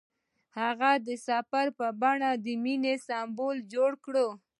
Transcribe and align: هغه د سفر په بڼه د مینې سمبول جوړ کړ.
هغه 0.59 0.91
د 1.07 1.09
سفر 1.27 1.65
په 1.79 1.87
بڼه 2.01 2.31
د 2.45 2.47
مینې 2.63 2.95
سمبول 3.07 3.57
جوړ 3.73 3.91
کړ. 4.05 4.15